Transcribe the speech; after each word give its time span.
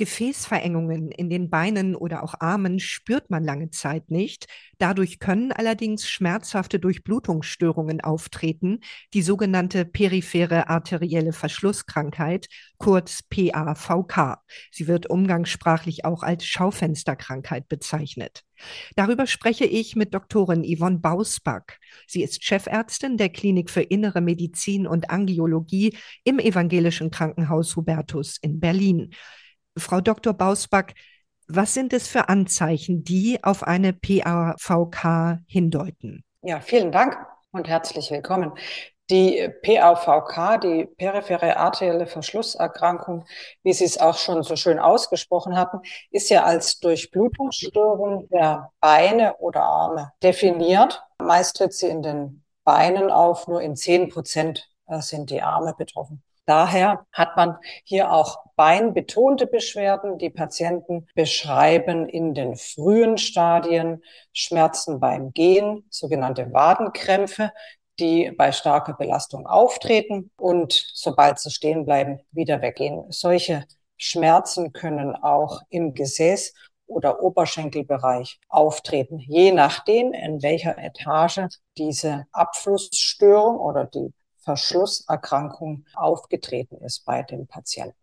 Gefäßverengungen 0.00 1.10
in 1.10 1.28
den 1.28 1.50
Beinen 1.50 1.94
oder 1.94 2.22
auch 2.22 2.32
Armen 2.40 2.80
spürt 2.80 3.28
man 3.28 3.44
lange 3.44 3.68
Zeit 3.68 4.10
nicht. 4.10 4.46
Dadurch 4.78 5.18
können 5.18 5.52
allerdings 5.52 6.08
schmerzhafte 6.08 6.80
Durchblutungsstörungen 6.80 8.00
auftreten, 8.00 8.80
die 9.12 9.20
sogenannte 9.20 9.84
periphere 9.84 10.70
arterielle 10.70 11.34
Verschlusskrankheit, 11.34 12.48
kurz 12.78 13.22
PAVK. 13.24 14.38
Sie 14.70 14.88
wird 14.88 15.10
umgangssprachlich 15.10 16.06
auch 16.06 16.22
als 16.22 16.46
Schaufensterkrankheit 16.46 17.68
bezeichnet. 17.68 18.42
Darüber 18.96 19.26
spreche 19.26 19.66
ich 19.66 19.96
mit 19.96 20.14
Doktorin 20.14 20.64
Yvonne 20.64 20.98
Bausback. 20.98 21.78
Sie 22.06 22.22
ist 22.22 22.42
Chefärztin 22.42 23.18
der 23.18 23.28
Klinik 23.28 23.68
für 23.68 23.82
Innere 23.82 24.22
Medizin 24.22 24.86
und 24.86 25.10
Angiologie 25.10 25.94
im 26.24 26.38
Evangelischen 26.38 27.10
Krankenhaus 27.10 27.76
Hubertus 27.76 28.38
in 28.40 28.60
Berlin. 28.60 29.10
Frau 29.76 30.00
Dr. 30.00 30.32
Bausback, 30.32 30.94
was 31.48 31.74
sind 31.74 31.92
es 31.92 32.06
für 32.06 32.28
Anzeichen, 32.28 33.02
die 33.04 33.42
auf 33.42 33.62
eine 33.62 33.92
PAVK 33.92 35.40
hindeuten? 35.46 36.24
Ja, 36.42 36.60
vielen 36.60 36.92
Dank 36.92 37.16
und 37.52 37.68
herzlich 37.68 38.10
willkommen. 38.10 38.52
Die 39.10 39.50
PAVK, 39.62 40.60
die 40.60 40.84
periphere 40.84 41.56
arterielle 41.56 42.06
Verschlusserkrankung, 42.06 43.24
wie 43.64 43.72
Sie 43.72 43.84
es 43.84 43.98
auch 43.98 44.16
schon 44.16 44.44
so 44.44 44.54
schön 44.54 44.78
ausgesprochen 44.78 45.56
hatten, 45.56 45.80
ist 46.12 46.30
ja 46.30 46.44
als 46.44 46.78
Durchblutungsstörung 46.78 48.28
der 48.28 48.70
Beine 48.78 49.36
oder 49.38 49.64
Arme 49.64 50.12
definiert. 50.22 51.02
Meist 51.18 51.56
tritt 51.56 51.72
sie 51.72 51.88
in 51.88 52.02
den 52.02 52.44
Beinen 52.62 53.10
auf, 53.10 53.48
nur 53.48 53.60
in 53.60 53.74
zehn 53.74 54.08
Prozent 54.08 54.70
sind 55.00 55.30
die 55.30 55.42
Arme 55.42 55.74
betroffen. 55.76 56.22
Daher 56.50 57.06
hat 57.12 57.36
man 57.36 57.58
hier 57.84 58.12
auch 58.12 58.40
beinbetonte 58.56 59.46
Beschwerden. 59.46 60.18
Die 60.18 60.30
Patienten 60.30 61.06
beschreiben 61.14 62.08
in 62.08 62.34
den 62.34 62.56
frühen 62.56 63.18
Stadien 63.18 64.02
Schmerzen 64.32 64.98
beim 64.98 65.32
Gehen, 65.32 65.84
sogenannte 65.90 66.52
Wadenkrämpfe, 66.52 67.52
die 68.00 68.32
bei 68.32 68.50
starker 68.50 68.94
Belastung 68.94 69.46
auftreten 69.46 70.32
und 70.36 70.72
sobald 70.72 71.38
sie 71.38 71.52
stehen 71.52 71.84
bleiben, 71.84 72.18
wieder 72.32 72.60
weggehen. 72.62 73.04
Solche 73.10 73.64
Schmerzen 73.96 74.72
können 74.72 75.14
auch 75.14 75.60
im 75.68 75.94
Gesäß 75.94 76.52
oder 76.86 77.22
Oberschenkelbereich 77.22 78.40
auftreten, 78.48 79.20
je 79.20 79.52
nachdem, 79.52 80.12
in 80.12 80.42
welcher 80.42 80.76
Etage 80.78 81.42
diese 81.78 82.26
Abflussstörung 82.32 83.56
oder 83.56 83.84
die 83.84 84.12
Verschlusserkrankung 84.56 85.84
aufgetreten 85.94 86.76
ist 86.84 87.04
bei 87.04 87.22
dem 87.22 87.46
Patienten. 87.46 87.94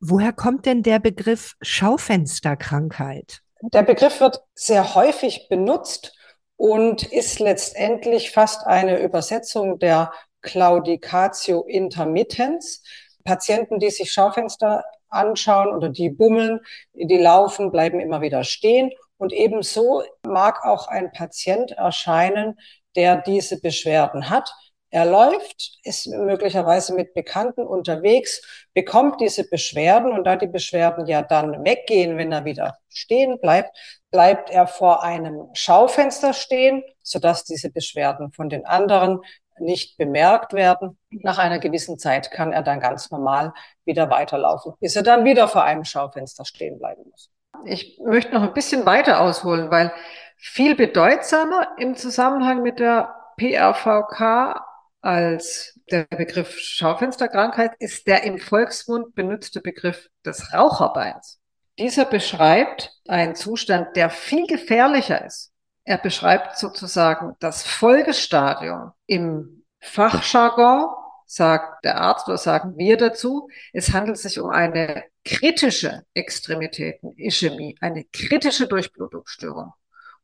Woher 0.00 0.32
kommt 0.32 0.66
denn 0.66 0.82
der 0.82 0.98
Begriff 0.98 1.54
Schaufensterkrankheit? 1.62 3.40
Der 3.62 3.82
Begriff 3.82 4.20
wird 4.20 4.42
sehr 4.54 4.94
häufig 4.94 5.48
benutzt 5.48 6.14
und 6.56 7.02
ist 7.02 7.40
letztendlich 7.40 8.30
fast 8.30 8.66
eine 8.66 9.00
Übersetzung 9.00 9.78
der 9.78 10.12
Claudicatio 10.42 11.64
intermittens. 11.64 12.82
Patienten, 13.24 13.80
die 13.80 13.90
sich 13.90 14.12
Schaufenster 14.12 14.84
anschauen 15.08 15.74
oder 15.74 15.88
die 15.88 16.10
bummeln, 16.10 16.60
die 16.92 17.18
laufen, 17.18 17.72
bleiben 17.72 17.98
immer 17.98 18.20
wieder 18.20 18.44
stehen. 18.44 18.92
Und 19.18 19.32
ebenso 19.32 20.02
mag 20.26 20.64
auch 20.64 20.88
ein 20.88 21.10
Patient 21.10 21.72
erscheinen, 21.72 22.58
der 22.96 23.16
diese 23.16 23.60
Beschwerden 23.60 24.30
hat. 24.30 24.52
Er 24.90 25.04
läuft, 25.04 25.78
ist 25.82 26.06
möglicherweise 26.06 26.94
mit 26.94 27.12
Bekannten 27.12 27.66
unterwegs, 27.66 28.66
bekommt 28.72 29.20
diese 29.20 29.48
Beschwerden 29.48 30.12
und 30.12 30.24
da 30.24 30.36
die 30.36 30.46
Beschwerden 30.46 31.06
ja 31.06 31.22
dann 31.22 31.64
weggehen, 31.64 32.16
wenn 32.16 32.32
er 32.32 32.44
wieder 32.44 32.78
stehen 32.88 33.40
bleibt, 33.40 33.76
bleibt 34.10 34.48
er 34.50 34.66
vor 34.66 35.02
einem 35.02 35.48
Schaufenster 35.54 36.32
stehen, 36.32 36.82
sodass 37.02 37.44
diese 37.44 37.70
Beschwerden 37.70 38.32
von 38.32 38.48
den 38.48 38.64
anderen 38.64 39.20
nicht 39.58 39.96
bemerkt 39.96 40.52
werden. 40.52 40.98
Nach 41.10 41.38
einer 41.38 41.58
gewissen 41.58 41.98
Zeit 41.98 42.30
kann 42.30 42.52
er 42.52 42.62
dann 42.62 42.80
ganz 42.80 43.10
normal 43.10 43.52
wieder 43.84 44.10
weiterlaufen, 44.10 44.74
bis 44.80 44.96
er 44.96 45.02
dann 45.02 45.24
wieder 45.24 45.48
vor 45.48 45.64
einem 45.64 45.84
Schaufenster 45.84 46.44
stehen 46.44 46.78
bleiben 46.78 47.02
muss. 47.10 47.30
Ich 47.64 47.98
möchte 48.04 48.34
noch 48.34 48.42
ein 48.42 48.52
bisschen 48.52 48.86
weiter 48.86 49.20
ausholen, 49.20 49.70
weil 49.70 49.92
viel 50.36 50.76
bedeutsamer 50.76 51.68
im 51.78 51.96
Zusammenhang 51.96 52.62
mit 52.62 52.78
der 52.78 53.14
PRVK 53.36 54.64
als 55.06 55.78
der 55.92 56.02
Begriff 56.04 56.58
Schaufensterkrankheit 56.58 57.70
ist 57.78 58.08
der 58.08 58.24
im 58.24 58.38
Volksmund 58.38 59.14
benutzte 59.14 59.60
Begriff 59.60 60.08
des 60.24 60.52
Raucherbeins. 60.52 61.38
Dieser 61.78 62.06
beschreibt 62.06 62.90
einen 63.06 63.36
Zustand, 63.36 63.94
der 63.94 64.10
viel 64.10 64.48
gefährlicher 64.48 65.24
ist. 65.24 65.52
Er 65.84 65.98
beschreibt 65.98 66.58
sozusagen 66.58 67.36
das 67.38 67.62
Folgestadium. 67.62 68.94
Im 69.06 69.62
Fachjargon 69.78 70.88
sagt 71.24 71.84
der 71.84 72.00
Arzt 72.00 72.26
oder 72.26 72.38
sagen 72.38 72.76
wir 72.76 72.96
dazu, 72.96 73.48
es 73.72 73.92
handelt 73.92 74.18
sich 74.18 74.40
um 74.40 74.50
eine 74.50 75.04
kritische 75.24 76.02
Extremitäten-Ischämie, 76.14 77.76
eine 77.80 78.06
kritische 78.12 78.66
Durchblutungsstörung. 78.66 79.72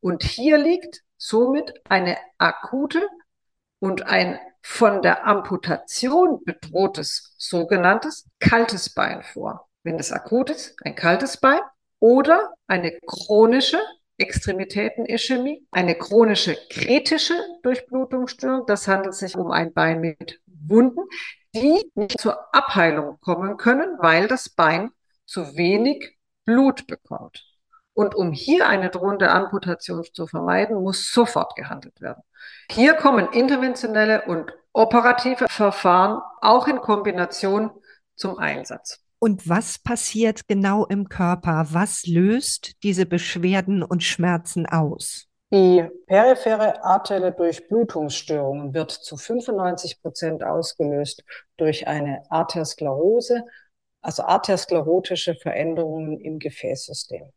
Und 0.00 0.24
hier 0.24 0.58
liegt 0.58 1.02
somit 1.16 1.72
eine 1.88 2.18
akute 2.38 3.00
und 3.78 4.06
ein 4.06 4.40
von 4.62 5.02
der 5.02 5.26
Amputation 5.26 6.42
bedrohtes 6.44 7.34
sogenanntes 7.36 8.28
kaltes 8.38 8.94
Bein 8.94 9.22
vor. 9.22 9.68
Wenn 9.82 9.98
es 9.98 10.12
akut 10.12 10.50
ist, 10.50 10.76
ein 10.84 10.94
kaltes 10.94 11.36
Bein 11.36 11.60
oder 11.98 12.54
eine 12.68 12.98
chronische 13.06 13.80
Extremitätenischämie, 14.18 15.66
eine 15.72 15.96
chronische 15.96 16.56
kritische 16.70 17.34
Durchblutungsstörung. 17.62 18.66
Das 18.66 18.86
handelt 18.86 19.14
sich 19.14 19.36
um 19.36 19.50
ein 19.50 19.72
Bein 19.72 20.00
mit 20.00 20.40
Wunden, 20.46 21.02
die 21.54 21.90
nicht 21.94 22.20
zur 22.20 22.54
Abheilung 22.54 23.18
kommen 23.20 23.56
können, 23.56 23.98
weil 23.98 24.28
das 24.28 24.48
Bein 24.48 24.90
zu 25.26 25.56
wenig 25.56 26.16
Blut 26.44 26.86
bekommt. 26.86 27.51
Und 27.94 28.14
um 28.14 28.32
hier 28.32 28.68
eine 28.68 28.90
drohende 28.90 29.30
Amputation 29.30 30.04
zu 30.12 30.26
vermeiden, 30.26 30.82
muss 30.82 31.12
sofort 31.12 31.54
gehandelt 31.56 32.00
werden. 32.00 32.22
Hier 32.70 32.94
kommen 32.94 33.28
interventionelle 33.32 34.22
und 34.22 34.52
operative 34.72 35.46
Verfahren 35.48 36.22
auch 36.40 36.66
in 36.66 36.80
Kombination 36.80 37.70
zum 38.16 38.38
Einsatz. 38.38 39.00
Und 39.18 39.48
was 39.48 39.78
passiert 39.78 40.48
genau 40.48 40.84
im 40.86 41.08
Körper? 41.08 41.66
Was 41.70 42.06
löst 42.06 42.82
diese 42.82 43.06
Beschwerden 43.06 43.82
und 43.82 44.02
Schmerzen 44.02 44.66
aus? 44.66 45.28
Die 45.52 45.86
periphere 46.06 46.82
arterielle 46.82 47.30
Durchblutungsstörung 47.30 48.72
wird 48.72 48.90
zu 48.90 49.18
95 49.18 50.00
Prozent 50.00 50.42
ausgelöst 50.42 51.22
durch 51.58 51.86
eine 51.86 52.22
Artersklerose, 52.30 53.44
also 54.00 54.22
artersklerotische 54.22 55.34
Veränderungen 55.34 56.18
im 56.18 56.38
Gefäßsystem. 56.38 57.30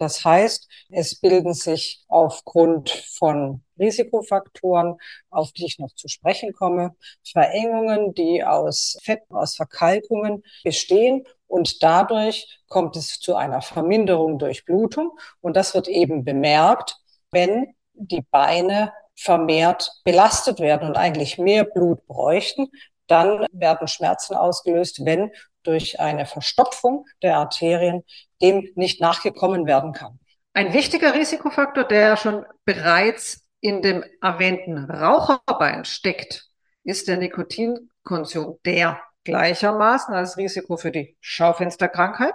Das 0.00 0.24
heißt, 0.24 0.66
es 0.88 1.14
bilden 1.20 1.52
sich 1.52 2.02
aufgrund 2.08 2.88
von 2.88 3.62
Risikofaktoren, 3.78 4.96
auf 5.28 5.52
die 5.52 5.66
ich 5.66 5.78
noch 5.78 5.94
zu 5.94 6.08
sprechen 6.08 6.54
komme, 6.54 6.96
Verengungen, 7.22 8.14
die 8.14 8.42
aus 8.42 8.96
Fett, 9.02 9.20
aus 9.28 9.56
Verkalkungen 9.56 10.42
bestehen. 10.64 11.26
Und 11.46 11.82
dadurch 11.82 12.62
kommt 12.68 12.96
es 12.96 13.20
zu 13.20 13.34
einer 13.36 13.60
Verminderung 13.60 14.38
durch 14.38 14.64
Blutung. 14.64 15.18
Und 15.42 15.54
das 15.54 15.74
wird 15.74 15.86
eben 15.86 16.24
bemerkt, 16.24 16.96
wenn 17.30 17.74
die 17.92 18.22
Beine 18.22 18.94
vermehrt 19.14 19.92
belastet 20.02 20.60
werden 20.60 20.88
und 20.88 20.96
eigentlich 20.96 21.36
mehr 21.36 21.64
Blut 21.64 22.06
bräuchten, 22.06 22.70
dann 23.06 23.44
werden 23.52 23.86
Schmerzen 23.86 24.34
ausgelöst, 24.34 25.04
wenn 25.04 25.30
durch 25.62 26.00
eine 26.00 26.26
Verstopfung 26.26 27.06
der 27.22 27.36
Arterien 27.36 28.02
dem 28.40 28.68
nicht 28.74 29.00
nachgekommen 29.00 29.66
werden 29.66 29.92
kann. 29.92 30.18
Ein 30.52 30.72
wichtiger 30.72 31.14
Risikofaktor, 31.14 31.84
der 31.84 32.16
schon 32.16 32.44
bereits 32.64 33.46
in 33.60 33.82
dem 33.82 34.04
erwähnten 34.20 34.90
Raucherbein 34.90 35.84
steckt, 35.84 36.48
ist 36.82 37.08
der 37.08 37.18
Nikotinkonsum, 37.18 38.58
der 38.64 39.00
gleichermaßen 39.24 40.14
als 40.14 40.36
Risiko 40.36 40.76
für 40.76 40.90
die 40.90 41.16
Schaufensterkrankheit 41.20 42.34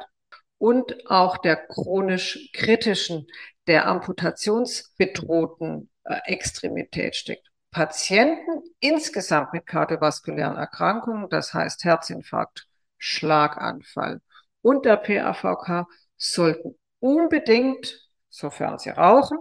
und 0.57 1.10
auch 1.10 1.38
der 1.38 1.68
chronisch 1.68 2.50
kritischen, 2.54 3.28
der 3.68 3.88
amputationsbedrohten 3.88 5.89
äh, 6.04 6.16
Extremität 6.25 7.16
steckt. 7.16 7.48
Patienten 7.71 8.62
insgesamt 8.80 9.51
mit 9.51 9.66
kardiovaskulären 9.66 10.56
Erkrankungen, 10.56 11.28
das 11.30 11.54
heißt 11.54 11.83
Herzinfarkt, 11.83 12.68
Schlaganfall 13.06 14.19
und 14.62 14.86
der 14.86 14.98
PAVK 14.98 15.86
sollten 16.18 16.75
unbedingt, 17.00 18.10
sofern 18.30 18.80
sie 18.80 18.90
rauchen, 18.90 19.38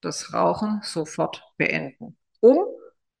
das 0.00 0.32
Rauchen 0.32 0.80
sofort 0.84 1.42
beenden, 1.56 2.16
um 2.40 2.64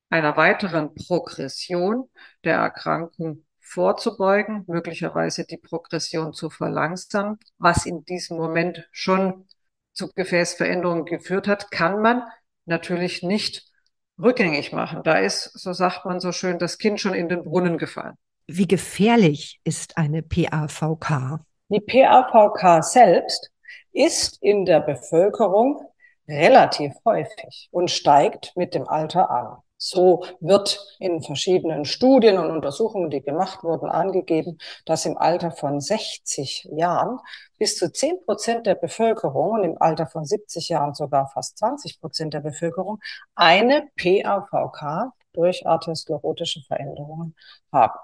einer 0.08 0.36
weiteren 0.36 0.94
Progression 0.94 2.08
der 2.44 2.58
Erkrankung 2.58 3.44
vorzubeugen, 3.60 4.62
möglicherweise 4.68 5.44
die 5.44 5.58
Progression 5.58 6.32
zu 6.32 6.48
verlangsamen, 6.48 7.38
was 7.58 7.84
in 7.84 8.04
diesem 8.04 8.36
Moment 8.36 8.88
schon 8.92 9.48
zu 9.92 10.12
Gefäßveränderungen 10.14 11.06
geführt 11.06 11.48
hat, 11.48 11.72
kann 11.72 12.00
man 12.00 12.22
natürlich 12.66 13.24
nicht 13.24 13.68
rückgängig 14.16 14.72
machen. 14.72 15.02
Da 15.02 15.18
ist, 15.18 15.50
so 15.58 15.72
sagt 15.72 16.04
man 16.04 16.20
so 16.20 16.30
schön, 16.30 16.60
das 16.60 16.78
Kind 16.78 17.00
schon 17.00 17.14
in 17.14 17.28
den 17.28 17.42
Brunnen 17.42 17.78
gefallen. 17.78 18.14
Wie 18.50 18.66
gefährlich 18.66 19.60
ist 19.62 19.98
eine 19.98 20.22
PAVK? 20.22 21.40
Die 21.68 21.80
PAVK 21.80 22.82
selbst 22.82 23.50
ist 23.92 24.42
in 24.42 24.64
der 24.64 24.80
Bevölkerung 24.80 25.86
relativ 26.26 26.94
häufig 27.04 27.68
und 27.72 27.90
steigt 27.90 28.56
mit 28.56 28.74
dem 28.74 28.88
Alter 28.88 29.28
an. 29.28 29.58
So 29.76 30.24
wird 30.40 30.82
in 30.98 31.22
verschiedenen 31.22 31.84
Studien 31.84 32.38
und 32.38 32.50
Untersuchungen, 32.50 33.10
die 33.10 33.20
gemacht 33.20 33.62
wurden, 33.64 33.90
angegeben, 33.90 34.56
dass 34.86 35.04
im 35.04 35.18
Alter 35.18 35.50
von 35.50 35.82
60 35.82 36.70
Jahren 36.72 37.18
bis 37.58 37.76
zu 37.76 37.92
10 37.92 38.24
Prozent 38.24 38.66
der 38.66 38.76
Bevölkerung 38.76 39.50
und 39.50 39.64
im 39.64 39.76
Alter 39.78 40.06
von 40.06 40.24
70 40.24 40.70
Jahren 40.70 40.94
sogar 40.94 41.28
fast 41.28 41.58
20 41.58 42.00
Prozent 42.00 42.32
der 42.32 42.40
Bevölkerung 42.40 42.98
eine 43.34 43.88
PAVK 43.96 45.12
durch 45.34 45.66
arteriosklerotische 45.66 46.62
Veränderungen 46.66 47.36
haben. 47.70 47.98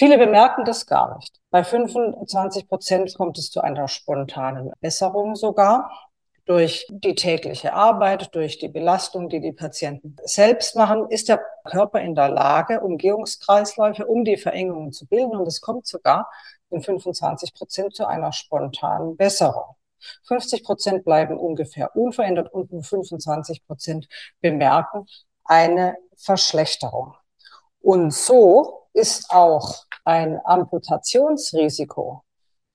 Viele 0.00 0.16
bemerken 0.16 0.64
das 0.64 0.86
gar 0.86 1.14
nicht. 1.16 1.38
Bei 1.50 1.62
25 1.62 2.68
Prozent 2.68 3.14
kommt 3.18 3.36
es 3.36 3.50
zu 3.50 3.60
einer 3.60 3.86
spontanen 3.86 4.72
Besserung 4.80 5.34
sogar 5.34 5.90
durch 6.46 6.86
die 6.88 7.14
tägliche 7.14 7.74
Arbeit, 7.74 8.34
durch 8.34 8.58
die 8.58 8.68
Belastung, 8.68 9.28
die 9.28 9.42
die 9.42 9.52
Patienten 9.52 10.16
selbst 10.24 10.74
machen, 10.74 11.10
ist 11.10 11.28
der 11.28 11.42
Körper 11.64 12.00
in 12.00 12.14
der 12.14 12.30
Lage, 12.30 12.80
Umgehungskreisläufe 12.80 14.06
um 14.06 14.24
die 14.24 14.38
Verengungen 14.38 14.90
zu 14.92 15.06
bilden. 15.06 15.36
Und 15.36 15.46
es 15.46 15.60
kommt 15.60 15.86
sogar 15.86 16.30
in 16.70 16.80
25 16.80 17.52
Prozent 17.52 17.94
zu 17.94 18.06
einer 18.06 18.32
spontanen 18.32 19.18
Besserung. 19.18 19.76
50 20.22 20.64
Prozent 20.64 21.04
bleiben 21.04 21.36
ungefähr 21.36 21.94
unverändert 21.94 22.50
und 22.54 22.72
nur 22.72 22.84
25 22.84 23.66
Prozent 23.66 24.08
bemerken 24.40 25.04
eine 25.44 25.98
Verschlechterung. 26.16 27.16
Und 27.82 28.14
so 28.14 28.88
ist 28.94 29.30
auch 29.30 29.84
ein 30.10 30.40
Amputationsrisiko 30.44 32.24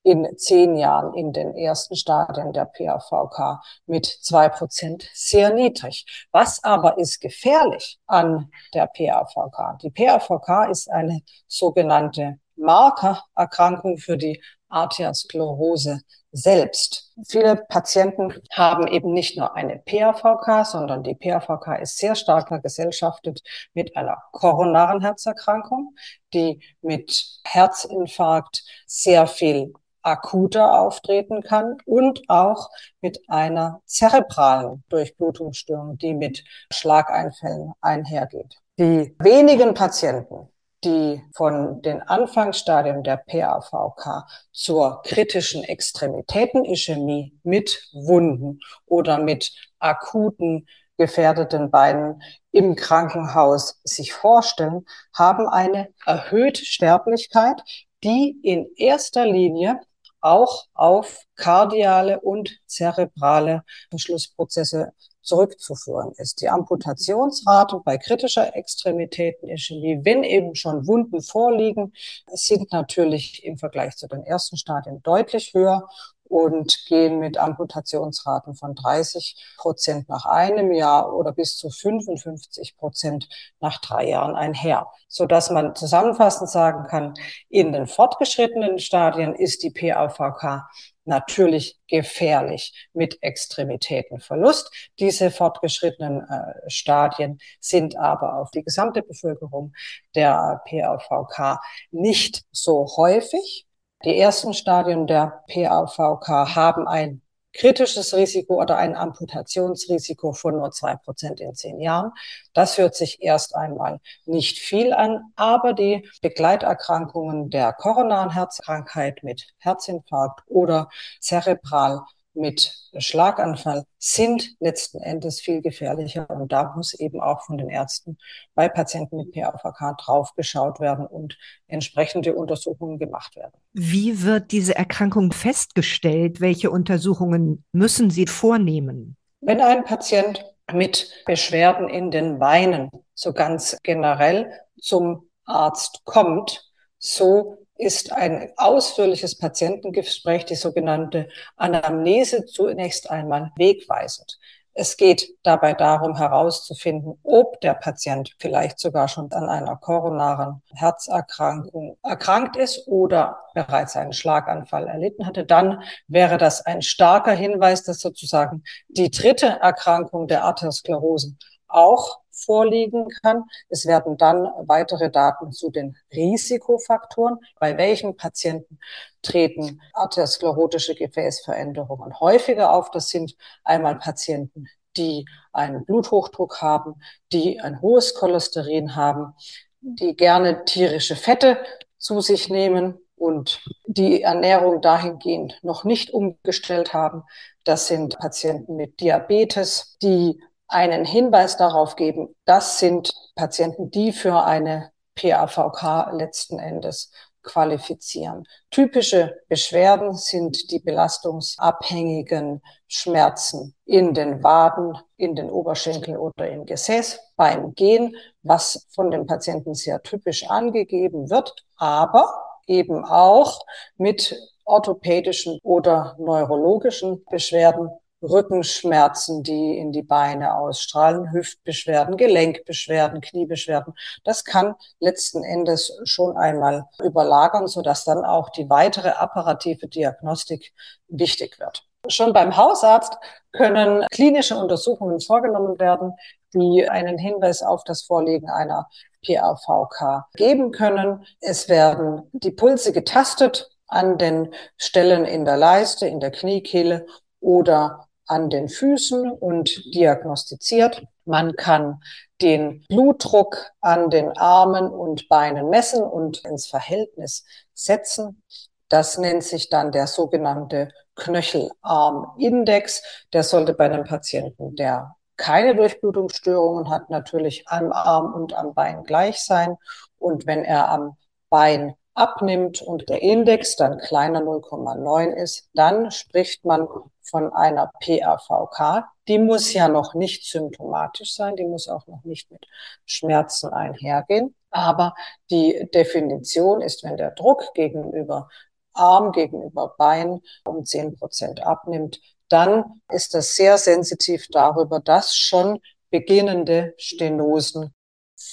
in 0.02 0.26
zehn 0.38 0.76
Jahren 0.76 1.12
in 1.12 1.34
den 1.34 1.54
ersten 1.54 1.96
Stadien 1.96 2.54
der 2.54 2.64
PAVK 2.64 3.60
mit 3.86 4.06
zwei 4.06 4.48
Prozent 4.48 5.10
sehr 5.12 5.52
niedrig. 5.52 6.06
Was 6.32 6.64
aber 6.64 6.96
ist 6.96 7.20
gefährlich 7.20 7.98
an 8.06 8.50
der 8.72 8.86
PAVK? 8.86 9.78
Die 9.82 9.90
PAVK 9.90 10.70
ist 10.70 10.90
eine 10.90 11.20
sogenannte 11.46 12.38
Markererkrankung 12.56 13.98
für 13.98 14.16
die 14.16 14.42
Arteriosklerose 14.68 16.00
selbst. 16.36 17.12
Viele 17.26 17.56
Patienten 17.56 18.34
haben 18.52 18.86
eben 18.86 19.12
nicht 19.12 19.36
nur 19.38 19.56
eine 19.56 19.78
PAVK, 19.78 20.66
sondern 20.66 21.02
die 21.02 21.14
PAVK 21.14 21.80
ist 21.80 21.96
sehr 21.98 22.14
stark 22.14 22.48
vergesellschaftet 22.48 23.42
mit 23.72 23.96
einer 23.96 24.22
koronaren 24.32 25.00
Herzerkrankung, 25.00 25.94
die 26.34 26.60
mit 26.82 27.40
Herzinfarkt 27.44 28.64
sehr 28.86 29.26
viel 29.26 29.72
akuter 30.02 30.78
auftreten 30.78 31.42
kann 31.42 31.78
und 31.84 32.22
auch 32.28 32.70
mit 33.00 33.18
einer 33.28 33.80
zerebralen 33.86 34.84
Durchblutungsstörung, 34.88 35.98
die 35.98 36.14
mit 36.14 36.44
Schlageinfällen 36.70 37.72
einhergeht. 37.80 38.56
Die 38.78 39.16
wenigen 39.18 39.74
Patienten, 39.74 40.48
die 40.84 41.22
von 41.34 41.82
den 41.82 42.02
Anfangsstadien 42.02 43.02
der 43.02 43.16
PAVK 43.16 44.24
zur 44.52 45.02
kritischen 45.02 45.64
Extremitätenischämie 45.64 47.38
mit 47.42 47.88
Wunden 47.92 48.60
oder 48.86 49.18
mit 49.18 49.52
akuten 49.78 50.66
gefährdeten 50.98 51.70
Beinen 51.70 52.22
im 52.52 52.74
Krankenhaus 52.74 53.80
sich 53.84 54.12
vorstellen, 54.12 54.86
haben 55.14 55.48
eine 55.48 55.88
erhöhte 56.04 56.64
Sterblichkeit, 56.64 57.62
die 58.02 58.38
in 58.42 58.66
erster 58.76 59.26
Linie 59.26 59.80
auch 60.20 60.66
auf 60.74 61.20
kardiale 61.36 62.20
und 62.20 62.58
zerebrale 62.66 63.62
Verschlussprozesse 63.90 64.92
zurückzuführen 65.26 66.12
ist. 66.16 66.40
Die 66.40 66.48
Amputationsrate 66.48 67.80
bei 67.84 67.98
kritischer 67.98 68.56
Extremitätenischämie, 68.56 70.00
wenn 70.02 70.24
eben 70.24 70.54
schon 70.54 70.86
Wunden 70.86 71.20
vorliegen, 71.20 71.92
sind 72.32 72.72
natürlich 72.72 73.44
im 73.44 73.58
Vergleich 73.58 73.96
zu 73.96 74.06
den 74.06 74.22
ersten 74.22 74.56
Stadien 74.56 75.02
deutlich 75.02 75.52
höher 75.54 75.88
und 76.28 76.84
gehen 76.86 77.18
mit 77.18 77.38
Amputationsraten 77.38 78.54
von 78.54 78.74
30 78.74 79.54
Prozent 79.56 80.08
nach 80.08 80.26
einem 80.26 80.72
Jahr 80.72 81.14
oder 81.14 81.32
bis 81.32 81.56
zu 81.56 81.70
55 81.70 82.76
Prozent 82.76 83.28
nach 83.60 83.80
drei 83.80 84.08
Jahren 84.08 84.34
einher, 84.34 84.88
so 85.08 85.26
dass 85.26 85.50
man 85.50 85.74
zusammenfassend 85.74 86.50
sagen 86.50 86.86
kann, 86.86 87.14
in 87.48 87.72
den 87.72 87.86
fortgeschrittenen 87.86 88.78
Stadien 88.78 89.34
ist 89.34 89.62
die 89.62 89.70
PAVK 89.70 90.64
natürlich 91.06 91.78
gefährlich 91.88 92.88
mit 92.92 93.22
Extremitätenverlust. 93.22 94.90
Diese 94.98 95.30
fortgeschrittenen 95.30 96.22
äh, 96.28 96.68
Stadien 96.68 97.38
sind 97.60 97.96
aber 97.96 98.38
auf 98.38 98.50
die 98.50 98.62
gesamte 98.62 99.02
Bevölkerung 99.02 99.72
der 100.14 100.62
PAVK 100.68 101.60
nicht 101.90 102.44
so 102.50 102.86
häufig 102.96 103.66
die 104.04 104.18
ersten 104.18 104.54
Stadien 104.54 105.06
der 105.06 105.44
PAVK 105.48 106.54
haben 106.54 106.86
ein 106.86 107.22
kritisches 107.56 108.14
Risiko 108.14 108.60
oder 108.60 108.76
ein 108.76 108.94
Amputationsrisiko 108.94 110.32
von 110.32 110.56
nur 110.56 110.70
zwei 110.72 110.96
Prozent 110.96 111.40
in 111.40 111.54
zehn 111.54 111.80
Jahren. 111.80 112.12
Das 112.52 112.76
hört 112.76 112.94
sich 112.94 113.22
erst 113.22 113.56
einmal 113.56 114.00
nicht 114.26 114.58
viel 114.58 114.92
an, 114.92 115.32
aber 115.36 115.72
die 115.72 116.08
Begleiterkrankungen 116.20 117.48
der 117.50 117.72
koronaren 117.72 118.30
Herzkrankheit 118.30 119.22
mit 119.22 119.48
Herzinfarkt 119.58 120.42
oder 120.46 120.88
zerebral 121.20 122.02
mit 122.36 122.74
Schlaganfall 122.98 123.84
sind 123.98 124.54
letzten 124.60 125.00
Endes 125.00 125.40
viel 125.40 125.62
gefährlicher. 125.62 126.28
Und 126.30 126.52
da 126.52 126.74
muss 126.76 126.94
eben 126.94 127.20
auch 127.20 127.42
von 127.42 127.58
den 127.58 127.68
Ärzten 127.68 128.18
bei 128.54 128.68
Patienten 128.68 129.16
mit 129.16 129.32
PAVK 129.32 129.96
drauf 129.98 130.34
geschaut 130.36 130.80
werden 130.80 131.06
und 131.06 131.36
entsprechende 131.66 132.34
Untersuchungen 132.34 132.98
gemacht 132.98 133.36
werden. 133.36 133.52
Wie 133.72 134.22
wird 134.22 134.52
diese 134.52 134.76
Erkrankung 134.76 135.32
festgestellt? 135.32 136.40
Welche 136.40 136.70
Untersuchungen 136.70 137.64
müssen 137.72 138.10
Sie 138.10 138.26
vornehmen? 138.26 139.16
Wenn 139.40 139.60
ein 139.60 139.84
Patient 139.84 140.44
mit 140.72 141.10
Beschwerden 141.26 141.88
in 141.88 142.10
den 142.10 142.38
Beinen 142.38 142.90
so 143.14 143.32
ganz 143.32 143.76
generell 143.82 144.50
zum 144.80 145.28
Arzt 145.44 146.02
kommt, 146.04 146.70
so 146.98 147.65
ist 147.78 148.12
ein 148.12 148.52
ausführliches 148.56 149.36
Patientengespräch, 149.38 150.44
die 150.44 150.54
sogenannte 150.54 151.28
Anamnese, 151.56 152.46
zunächst 152.46 153.10
einmal 153.10 153.52
wegweisend. 153.56 154.38
Es 154.78 154.98
geht 154.98 155.34
dabei 155.42 155.72
darum 155.72 156.16
herauszufinden, 156.18 157.18
ob 157.22 157.58
der 157.62 157.72
Patient 157.72 158.36
vielleicht 158.38 158.78
sogar 158.78 159.08
schon 159.08 159.32
an 159.32 159.48
einer 159.48 159.76
koronaren 159.76 160.62
Herzerkrankung 160.74 161.96
erkrankt 162.02 162.56
ist 162.56 162.86
oder 162.86 163.38
bereits 163.54 163.96
einen 163.96 164.12
Schlaganfall 164.12 164.86
erlitten 164.86 165.24
hatte. 165.26 165.46
Dann 165.46 165.82
wäre 166.08 166.36
das 166.36 166.66
ein 166.66 166.82
starker 166.82 167.32
Hinweis, 167.32 167.84
dass 167.84 168.00
sozusagen 168.00 168.64
die 168.88 169.10
dritte 169.10 169.46
Erkrankung 169.46 170.28
der 170.28 170.44
Arteriosklerose 170.44 171.36
auch 171.68 172.20
vorliegen 172.36 173.08
kann. 173.22 173.44
Es 173.68 173.86
werden 173.86 174.16
dann 174.16 174.48
weitere 174.66 175.10
Daten 175.10 175.52
zu 175.52 175.70
den 175.70 175.96
Risikofaktoren. 176.12 177.38
Bei 177.58 177.76
welchen 177.76 178.16
Patienten 178.16 178.78
treten 179.22 179.80
arteriosklerotische 179.92 180.94
Gefäßveränderungen 180.94 182.20
häufiger 182.20 182.72
auf? 182.72 182.90
Das 182.90 183.08
sind 183.08 183.34
einmal 183.64 183.98
Patienten, 183.98 184.68
die 184.96 185.26
einen 185.52 185.84
Bluthochdruck 185.84 186.60
haben, 186.60 187.00
die 187.32 187.60
ein 187.60 187.80
hohes 187.80 188.14
Cholesterin 188.14 188.96
haben, 188.96 189.34
die 189.80 190.14
gerne 190.16 190.64
tierische 190.64 191.16
Fette 191.16 191.58
zu 191.98 192.20
sich 192.20 192.48
nehmen 192.48 192.98
und 193.16 193.62
die 193.86 194.22
Ernährung 194.22 194.80
dahingehend 194.82 195.58
noch 195.62 195.84
nicht 195.84 196.10
umgestellt 196.10 196.92
haben. 196.92 197.22
Das 197.64 197.86
sind 197.86 198.18
Patienten 198.18 198.76
mit 198.76 199.00
Diabetes, 199.00 199.96
die 200.02 200.40
einen 200.68 201.04
Hinweis 201.04 201.56
darauf 201.56 201.96
geben, 201.96 202.34
das 202.44 202.78
sind 202.78 203.12
Patienten, 203.34 203.90
die 203.90 204.12
für 204.12 204.44
eine 204.44 204.90
PAVK 205.14 206.12
letzten 206.12 206.58
Endes 206.58 207.10
qualifizieren. 207.46 208.44
Typische 208.70 209.36
Beschwerden 209.48 210.14
sind 210.14 210.70
die 210.70 210.80
belastungsabhängigen 210.80 212.60
Schmerzen 212.88 213.74
in 213.84 214.12
den 214.12 214.42
Waden, 214.42 214.98
in 215.16 215.34
den 215.36 215.48
Oberschenkeln 215.48 216.18
oder 216.18 216.50
im 216.50 216.66
Gesäß 216.66 217.20
beim 217.36 217.74
Gehen, 217.74 218.16
was 218.42 218.86
von 218.90 219.10
dem 219.10 219.26
Patienten 219.26 219.74
sehr 219.74 220.02
typisch 220.02 220.48
angegeben 220.50 221.30
wird, 221.30 221.54
aber 221.76 222.28
eben 222.66 223.04
auch 223.04 223.64
mit 223.96 224.36
orthopädischen 224.64 225.60
oder 225.62 226.16
neurologischen 226.18 227.24
Beschwerden 227.30 227.88
Rückenschmerzen, 228.22 229.42
die 229.42 229.78
in 229.78 229.92
die 229.92 230.02
Beine 230.02 230.56
ausstrahlen, 230.56 231.32
Hüftbeschwerden, 231.32 232.16
Gelenkbeschwerden, 232.16 233.20
Kniebeschwerden. 233.20 233.94
Das 234.24 234.44
kann 234.44 234.74
letzten 235.00 235.44
Endes 235.44 235.98
schon 236.04 236.36
einmal 236.36 236.86
überlagern, 237.02 237.66
sodass 237.66 238.04
dann 238.04 238.24
auch 238.24 238.50
die 238.50 238.70
weitere 238.70 239.10
apparative 239.10 239.88
Diagnostik 239.88 240.72
wichtig 241.08 241.58
wird. 241.58 241.84
Schon 242.08 242.32
beim 242.32 242.56
Hausarzt 242.56 243.18
können 243.52 244.06
klinische 244.10 244.56
Untersuchungen 244.56 245.20
vorgenommen 245.20 245.78
werden, 245.78 246.12
die 246.54 246.88
einen 246.88 247.18
Hinweis 247.18 247.62
auf 247.62 247.84
das 247.84 248.02
Vorliegen 248.02 248.48
einer 248.48 248.88
PAVK 249.26 250.26
geben 250.34 250.70
können. 250.70 251.26
Es 251.40 251.68
werden 251.68 252.30
die 252.32 252.52
Pulse 252.52 252.92
getastet 252.92 253.68
an 253.88 254.18
den 254.18 254.54
Stellen 254.76 255.24
in 255.24 255.44
der 255.44 255.56
Leiste, 255.56 256.06
in 256.06 256.20
der 256.20 256.30
Kniekehle 256.30 257.06
oder 257.46 258.08
an 258.26 258.50
den 258.50 258.68
Füßen 258.68 259.30
und 259.30 259.94
diagnostiziert. 259.94 261.04
Man 261.24 261.54
kann 261.54 262.00
den 262.42 262.84
Blutdruck 262.88 263.70
an 263.80 264.10
den 264.10 264.36
Armen 264.36 264.88
und 264.88 265.28
Beinen 265.28 265.70
messen 265.70 266.02
und 266.02 266.44
ins 266.44 266.66
Verhältnis 266.66 267.44
setzen. 267.72 268.42
Das 268.88 269.16
nennt 269.18 269.44
sich 269.44 269.70
dann 269.70 269.92
der 269.92 270.08
sogenannte 270.08 270.88
Knöchelarmindex. 271.14 273.02
Der 273.32 273.44
sollte 273.44 273.74
bei 273.74 273.84
einem 273.84 274.04
Patienten, 274.04 274.74
der 274.74 275.14
keine 275.36 275.76
Durchblutungsstörungen 275.76 276.90
hat, 276.90 277.10
natürlich 277.10 277.68
am 277.68 277.92
Arm 277.92 278.34
und 278.34 278.54
am 278.54 278.74
Bein 278.74 279.04
gleich 279.04 279.38
sein. 279.38 279.76
Und 280.18 280.46
wenn 280.48 280.64
er 280.64 280.88
am 280.88 281.16
Bein 281.48 281.94
abnimmt 282.16 282.82
und 282.82 283.08
der 283.08 283.22
Index 283.22 283.76
dann 283.76 283.98
kleiner 283.98 284.40
0,9 284.40 285.32
ist, 285.34 285.68
dann 285.74 286.10
spricht 286.10 286.64
man 286.64 286.88
von 287.22 287.52
einer 287.52 287.90
PAVK. 288.00 289.04
Die 289.28 289.38
muss 289.38 289.72
ja 289.72 289.88
noch 289.88 290.14
nicht 290.14 290.44
symptomatisch 290.44 291.34
sein, 291.34 291.56
die 291.56 291.64
muss 291.64 291.88
auch 291.88 292.06
noch 292.06 292.24
nicht 292.24 292.50
mit 292.50 292.66
Schmerzen 293.04 293.72
einhergehen. 293.72 294.54
Aber 294.70 295.14
die 295.50 295.88
Definition 295.92 296.80
ist, 296.80 297.04
wenn 297.04 297.16
der 297.16 297.32
Druck 297.32 297.74
gegenüber 297.74 298.48
Arm, 298.92 299.32
gegenüber 299.32 299.94
Bein 299.98 300.40
um 300.64 300.84
10 300.84 301.16
Prozent 301.16 301.62
abnimmt, 301.62 302.20
dann 302.48 303.00
ist 303.10 303.34
das 303.34 303.56
sehr 303.56 303.76
sensitiv 303.76 304.46
darüber, 304.50 305.00
dass 305.00 305.34
schon 305.34 305.80
beginnende 306.10 306.94
Stenosen 306.96 307.92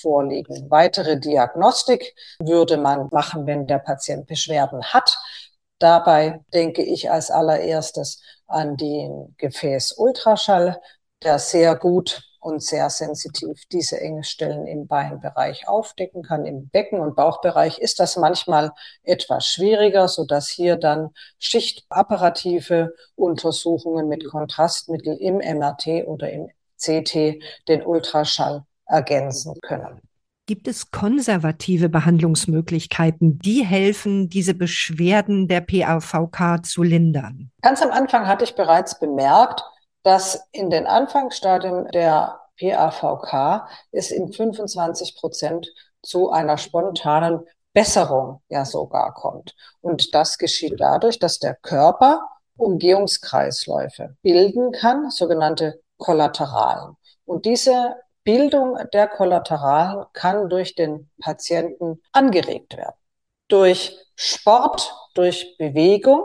vorliegen. 0.02 0.70
Weitere 0.70 1.20
Diagnostik 1.20 2.16
würde 2.40 2.78
man 2.78 3.08
machen, 3.12 3.46
wenn 3.46 3.68
der 3.68 3.80
Patient 3.80 4.28
Beschwerden 4.28 4.84
hat. 4.84 5.18
Dabei 5.80 6.42
denke 6.54 6.84
ich 6.84 7.12
als 7.12 7.30
allererstes 7.32 8.22
an 8.48 8.78
den 8.78 9.36
Gefäßultraschall, 9.38 10.80
der 11.24 11.40
sehr 11.40 11.76
gut 11.76 12.24
und 12.44 12.62
sehr 12.62 12.90
sensitiv 12.90 13.64
diese 13.72 14.00
Engstellen 14.00 14.68
im 14.68 14.88
Beinbereich 14.88 15.68
aufdecken 15.68 16.24
kann. 16.24 16.46
Im 16.46 16.70
Becken- 16.70 17.00
und 17.00 17.16
Bauchbereich 17.16 17.80
ist 17.80 18.00
das 18.00 18.18
manchmal 18.18 18.72
etwas 19.04 19.48
schwieriger, 19.48 20.08
so 20.08 20.26
dass 20.26 20.50
hier 20.50 20.76
dann 20.76 21.12
schichtapparative 21.40 22.94
Untersuchungen 23.16 24.08
mit 24.10 24.28
Kontrastmittel 24.28 25.16
im 25.18 25.38
MRT 25.38 26.06
oder 26.06 26.30
im 26.32 26.50
CT 26.78 27.42
den 27.68 27.86
Ultraschall 27.86 28.66
ergänzen 28.94 29.56
können. 29.62 30.00
Gibt 30.46 30.68
es 30.68 30.92
konservative 30.92 31.88
Behandlungsmöglichkeiten, 31.90 33.40
die 33.40 33.66
helfen, 33.66 34.30
diese 34.30 34.54
Beschwerden 34.54 35.48
der 35.48 35.62
PAVK 35.62 36.66
zu 36.66 36.84
lindern? 36.84 37.50
Ganz 37.62 37.82
am 37.82 37.92
Anfang 37.92 38.28
hatte 38.28 38.44
ich 38.44 38.56
bereits 38.56 39.00
bemerkt, 39.00 39.64
dass 40.04 40.48
in 40.52 40.70
den 40.70 40.86
Anfangsstadien 40.86 41.88
der 41.94 42.42
PAVK 42.60 43.70
es 43.92 44.12
in 44.12 44.34
25 44.34 45.16
Prozent 45.16 45.68
zu 46.02 46.30
einer 46.30 46.58
spontanen 46.58 47.40
Besserung 47.72 48.42
ja 48.50 48.66
sogar 48.66 49.14
kommt. 49.14 49.56
Und 49.80 50.14
das 50.14 50.38
geschieht 50.38 50.76
dadurch, 50.78 51.20
dass 51.20 51.40
der 51.40 51.56
Körper 51.56 52.22
Umgehungskreisläufe 52.58 54.18
bilden 54.22 54.74
kann, 54.74 55.10
sogenannte 55.10 55.82
Kollateralen. 55.98 56.98
Und 57.26 57.46
diese 57.46 57.96
Bildung 58.24 58.78
der 58.94 59.08
Kollateralen 59.08 60.06
kann 60.14 60.50
durch 60.50 60.76
den 60.76 61.10
Patienten 61.20 62.02
angeregt 62.12 62.78
werden. 62.78 62.96
Durch 63.48 63.98
Sport, 64.16 64.94
durch 65.14 65.58
Bewegung 65.58 66.24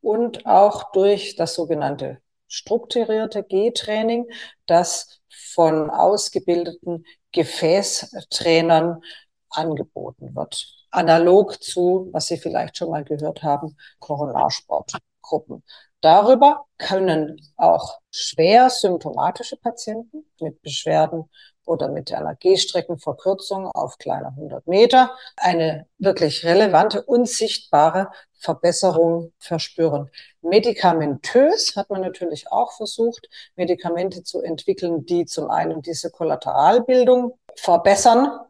und 0.00 0.46
auch 0.46 0.92
durch 0.92 1.36
das 1.36 1.54
sogenannte 1.54 2.18
strukturierte 2.48 3.42
G-Training, 3.44 4.26
das 4.66 5.20
von 5.28 5.90
ausgebildeten 5.90 7.04
Gefäßtrainern 7.32 9.02
angeboten 9.50 10.34
wird. 10.34 10.66
Analog 10.90 11.62
zu, 11.62 12.08
was 12.12 12.26
Sie 12.26 12.38
vielleicht 12.38 12.76
schon 12.76 12.90
mal 12.90 13.04
gehört 13.04 13.42
haben, 13.42 13.76
Koronarsportgruppen. 14.00 15.62
Darüber 16.00 16.64
können 16.78 17.40
auch 17.56 17.98
schwer 18.10 18.70
symptomatische 18.70 19.56
Patienten 19.56 20.24
mit 20.40 20.62
Beschwerden 20.62 21.28
oder 21.66 21.88
mit 21.88 22.10
einer 22.12 22.34
Gehstreckenverkürzung 22.34 23.66
auf 23.66 23.98
kleiner 23.98 24.28
100 24.28 24.66
Meter 24.66 25.14
eine 25.36 25.86
wirklich 25.98 26.44
relevante 26.44 27.02
und 27.02 27.28
sichtbare 27.28 28.10
Verbesserung 28.38 29.32
verspüren. 29.38 30.10
Medikamentös 30.40 31.76
hat 31.76 31.90
man 31.90 32.00
natürlich 32.00 32.50
auch 32.50 32.72
versucht, 32.72 33.28
Medikamente 33.54 34.22
zu 34.22 34.40
entwickeln, 34.40 35.04
die 35.04 35.26
zum 35.26 35.50
einen 35.50 35.82
diese 35.82 36.10
Kollateralbildung 36.10 37.38
verbessern. 37.56 38.40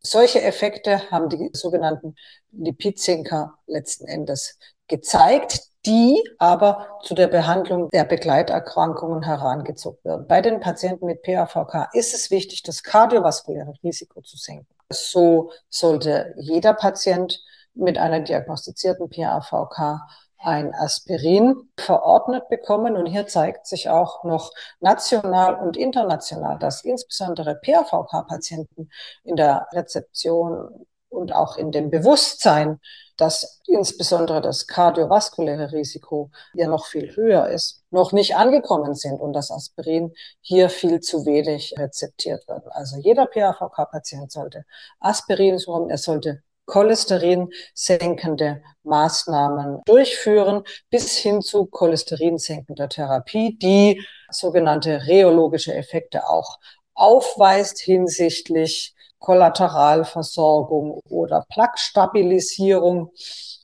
Solche 0.00 0.40
Effekte 0.40 1.10
haben 1.10 1.28
die 1.28 1.50
sogenannten 1.52 2.16
Lipidzinker 2.50 3.58
letzten 3.66 4.06
Endes 4.06 4.58
gezeigt, 4.88 5.73
die 5.86 6.22
aber 6.38 6.98
zu 7.02 7.14
der 7.14 7.28
Behandlung 7.28 7.90
der 7.90 8.04
Begleiterkrankungen 8.04 9.22
herangezogen 9.22 9.98
werden. 10.04 10.26
Bei 10.26 10.40
den 10.40 10.60
Patienten 10.60 11.06
mit 11.06 11.22
PAVK 11.22 11.88
ist 11.92 12.14
es 12.14 12.30
wichtig, 12.30 12.62
das 12.62 12.82
kardiovaskuläre 12.82 13.74
Risiko 13.82 14.22
zu 14.22 14.36
senken. 14.36 14.66
So 14.90 15.50
sollte 15.68 16.34
jeder 16.38 16.74
Patient 16.74 17.42
mit 17.74 17.98
einer 17.98 18.20
diagnostizierten 18.20 19.10
PAVK 19.10 20.00
ein 20.38 20.74
Aspirin 20.74 21.70
verordnet 21.78 22.48
bekommen. 22.48 22.96
Und 22.96 23.06
hier 23.06 23.26
zeigt 23.26 23.66
sich 23.66 23.88
auch 23.88 24.24
noch 24.24 24.52
national 24.80 25.54
und 25.54 25.76
international, 25.76 26.58
dass 26.58 26.84
insbesondere 26.84 27.56
PAVK-Patienten 27.56 28.90
in 29.24 29.36
der 29.36 29.66
Rezeption 29.72 30.86
und 31.08 31.34
auch 31.34 31.56
in 31.56 31.72
dem 31.72 31.90
Bewusstsein, 31.90 32.80
dass 33.16 33.60
insbesondere 33.66 34.40
das 34.40 34.66
kardiovaskuläre 34.66 35.72
Risiko 35.72 36.30
ja 36.54 36.68
noch 36.68 36.86
viel 36.86 37.14
höher 37.16 37.48
ist, 37.48 37.82
noch 37.90 38.12
nicht 38.12 38.36
angekommen 38.36 38.94
sind 38.94 39.20
und 39.20 39.32
das 39.32 39.50
Aspirin 39.50 40.12
hier 40.40 40.68
viel 40.68 41.00
zu 41.00 41.24
wenig 41.26 41.74
rezeptiert 41.78 42.46
wird. 42.48 42.64
Also 42.70 42.96
jeder 42.98 43.26
PAVK-Patient 43.26 44.32
sollte 44.32 44.64
Aspirin 45.00 45.58
suchen, 45.58 45.90
er 45.90 45.98
sollte 45.98 46.42
Cholesterin 46.66 47.50
senkende 47.74 48.62
Maßnahmen 48.84 49.82
durchführen, 49.84 50.64
bis 50.90 51.16
hin 51.16 51.42
zu 51.42 51.66
cholesterinsenkender 51.66 52.88
Therapie, 52.88 53.58
die 53.58 54.02
sogenannte 54.30 55.06
rheologische 55.06 55.74
Effekte 55.74 56.28
auch 56.28 56.58
aufweist 56.94 57.80
hinsichtlich 57.80 58.94
Kollateralversorgung 59.24 61.00
oder 61.08 61.46
Plaquestabilisierung. 61.48 63.10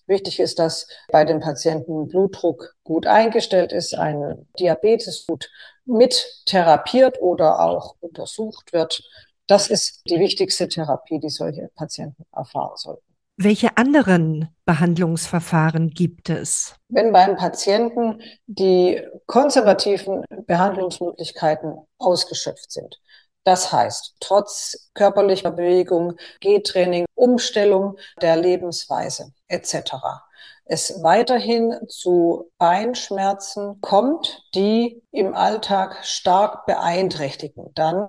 Wichtig 0.07 0.40
ist, 0.40 0.59
dass 0.59 0.88
bei 1.12 1.26
den 1.26 1.40
Patienten 1.40 2.09
Blutdruck 2.09 2.75
gut 2.83 3.07
eingestellt 3.07 3.71
ist, 3.71 3.95
ein 3.95 4.49
Diabetes 4.59 5.26
gut 5.26 5.50
mit 5.85 6.43
therapiert 6.47 7.21
oder 7.21 7.61
auch 7.61 7.95
untersucht 8.00 8.73
wird. 8.73 9.02
Das 9.47 9.69
ist 9.69 10.00
die 10.09 10.19
wichtigste 10.19 10.67
Therapie, 10.67 11.21
die 11.21 11.29
solche 11.29 11.69
Patienten 11.75 12.25
erfahren 12.33 12.76
sollten. 12.76 13.05
Welche 13.37 13.76
anderen 13.76 14.49
Behandlungsverfahren 14.64 15.90
gibt 15.90 16.31
es? 16.31 16.75
Wenn 16.88 17.12
beim 17.12 17.37
Patienten 17.37 18.23
die 18.47 19.02
konservativen 19.26 20.25
Behandlungsmöglichkeiten 20.47 21.76
ausgeschöpft 21.99 22.73
sind, 22.73 22.99
Das 23.44 23.73
heißt, 23.73 24.16
trotz 24.20 24.90
körperlicher 24.94 25.50
Bewegung, 25.50 26.16
Gehtraining, 26.40 27.06
Umstellung 27.14 27.97
der 28.20 28.37
Lebensweise 28.37 29.32
etc. 29.49 30.25
es 30.64 31.02
weiterhin 31.02 31.75
zu 31.88 32.50
Beinschmerzen 32.59 33.80
kommt, 33.80 34.44
die 34.54 35.02
im 35.11 35.35
Alltag 35.35 36.04
stark 36.04 36.66
beeinträchtigen, 36.66 37.73
dann 37.75 38.09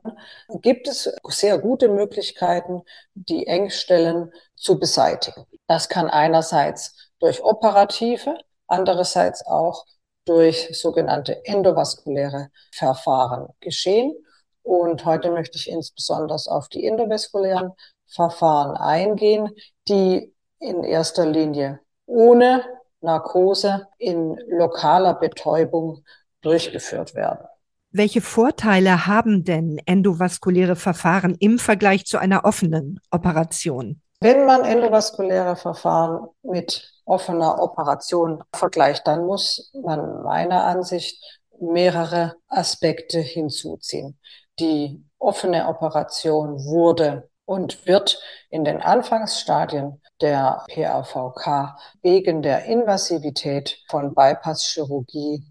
gibt 0.61 0.87
es 0.87 1.11
sehr 1.29 1.57
gute 1.57 1.87
Möglichkeiten, 1.89 2.83
die 3.15 3.47
Engstellen 3.47 4.31
zu 4.55 4.79
beseitigen. 4.79 5.45
Das 5.67 5.89
kann 5.89 6.09
einerseits 6.09 7.11
durch 7.19 7.43
operative, 7.43 8.37
andererseits 8.67 9.45
auch 9.45 9.85
durch 10.25 10.69
sogenannte 10.79 11.43
endovaskuläre 11.45 12.49
Verfahren 12.71 13.47
geschehen. 13.59 14.13
Und 14.63 15.05
heute 15.05 15.31
möchte 15.31 15.57
ich 15.57 15.69
insbesondere 15.69 16.37
auf 16.47 16.69
die 16.69 16.85
endovaskulären 16.85 17.71
Verfahren 18.07 18.77
eingehen, 18.77 19.49
die 19.87 20.33
in 20.59 20.83
erster 20.83 21.25
Linie 21.25 21.79
ohne 22.05 22.63
Narkose 23.01 23.87
in 23.97 24.37
lokaler 24.47 25.15
Betäubung 25.15 26.03
durchgeführt 26.41 27.15
werden. 27.15 27.45
Welche 27.91 28.21
Vorteile 28.21 29.07
haben 29.07 29.43
denn 29.43 29.79
endovaskuläre 29.85 30.75
Verfahren 30.75 31.35
im 31.39 31.59
Vergleich 31.59 32.05
zu 32.05 32.17
einer 32.17 32.45
offenen 32.45 33.01
Operation? 33.11 34.01
Wenn 34.21 34.45
man 34.45 34.63
endovaskuläre 34.63 35.55
Verfahren 35.55 36.27
mit 36.43 36.93
offener 37.05 37.61
Operation 37.61 38.43
vergleicht, 38.53 39.07
dann 39.07 39.25
muss 39.25 39.71
man 39.73 40.21
meiner 40.21 40.63
Ansicht 40.65 41.21
mehrere 41.59 42.35
Aspekte 42.47 43.19
hinzuziehen. 43.19 44.17
Die 44.61 45.03
offene 45.17 45.67
Operation 45.67 46.63
wurde 46.65 47.27
und 47.45 47.87
wird 47.87 48.21
in 48.51 48.63
den 48.63 48.79
Anfangsstadien 48.79 49.99
der 50.21 50.63
PAVK 50.71 51.75
wegen 52.03 52.43
der 52.43 52.65
Invasivität 52.65 53.79
von 53.89 54.13
Bypasschirurgie 54.13 55.43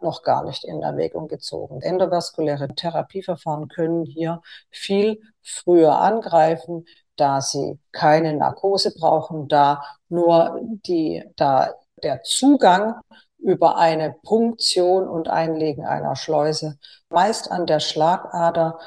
noch 0.00 0.22
gar 0.22 0.44
nicht 0.44 0.62
in 0.62 0.80
Erwägung 0.80 1.26
gezogen. 1.26 1.82
Endovaskuläre 1.82 2.68
Therapieverfahren 2.68 3.66
können 3.66 4.04
hier 4.04 4.42
viel 4.70 5.20
früher 5.42 5.98
angreifen, 6.00 6.84
da 7.16 7.40
sie 7.40 7.80
keine 7.90 8.32
Narkose 8.32 8.94
brauchen, 8.96 9.48
da 9.48 9.82
nur 10.08 10.60
die, 10.86 11.24
da 11.34 11.74
der 12.00 12.22
Zugang 12.22 12.94
über 13.42 13.76
eine 13.76 14.14
Punktion 14.22 15.08
und 15.08 15.28
Einlegen 15.28 15.84
einer 15.84 16.16
Schleuse 16.16 16.78
meist 17.08 17.50
an 17.50 17.66
der 17.66 17.80
Schlagader 17.80 18.78